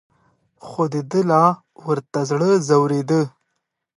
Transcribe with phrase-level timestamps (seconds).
[0.65, 1.43] خو دده لا
[1.87, 3.21] ورته زړه ځورېده.